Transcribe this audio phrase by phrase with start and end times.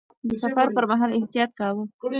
[0.27, 1.83] د سفر پر مهال احتياط کاوه.